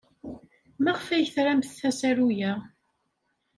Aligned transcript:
Maɣef 0.83 1.07
ay 1.09 1.25
tramt 1.33 1.73
asaru-a? 1.89 2.51